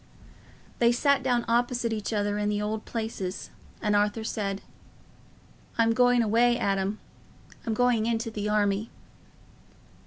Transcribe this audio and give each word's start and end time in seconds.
They 0.79 0.91
sat 0.91 1.21
down 1.21 1.45
opposite 1.47 1.93
each 1.93 2.11
other 2.11 2.39
in 2.39 2.49
the 2.49 2.59
old 2.59 2.85
places, 2.85 3.51
and 3.83 3.95
Arthur 3.95 4.23
said, 4.23 4.63
"I'm 5.77 5.93
going 5.93 6.23
away, 6.23 6.57
Adam; 6.57 6.99
I'm 7.67 7.75
going 7.75 8.07
into 8.07 8.31
the 8.31 8.49
army." 8.49 8.89